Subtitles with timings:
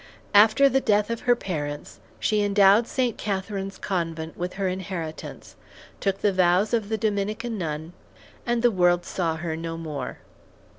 [0.33, 3.19] After the death of her parents, she endowed St.
[3.19, 5.55] Catherine's Convent with her inheritance,
[5.99, 7.93] took the vows of the Dominican nun,
[8.43, 10.17] and the world saw her no more.